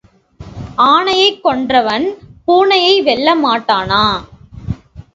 [0.85, 2.07] ஆனையைக் கொன்றவன்
[2.47, 4.03] பூனையை வெல்ல மாட்டானா?